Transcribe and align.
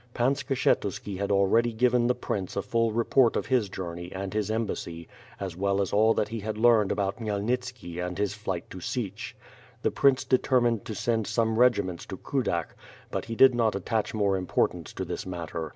Pan 0.15 0.33
Skshetuski 0.33 1.19
had 1.19 1.29
al 1.29 1.45
ready 1.45 1.71
given 1.71 2.07
the 2.07 2.15
prince 2.15 2.55
a 2.55 2.63
full 2.63 2.91
report 2.91 3.35
of 3.35 3.45
his 3.45 3.69
journey 3.69 4.11
and 4.11 4.33
his 4.33 4.49
embassy 4.49 5.07
as 5.39 5.55
well 5.55 5.79
as 5.79 5.93
all 5.93 6.15
that 6.15 6.29
he 6.29 6.39
had 6.39 6.57
heard 6.57 6.91
about 6.91 7.17
Khmyelnitski 7.17 8.03
and 8.03 8.17
his 8.17 8.33
flight 8.33 8.67
to 8.71 8.79
Sich. 8.79 9.35
The 9.83 9.91
prince 9.91 10.23
determined 10.23 10.85
to 10.85 10.95
send 10.95 11.27
some 11.27 11.59
regiments 11.59 12.07
to 12.07 12.17
Kudak, 12.17 12.75
but 13.11 13.25
he 13.25 13.35
did 13.35 13.53
not 13.53 13.75
attach 13.75 14.15
much 14.15 14.39
importance 14.39 14.91
to 14.93 15.05
this 15.05 15.27
matter. 15.27 15.69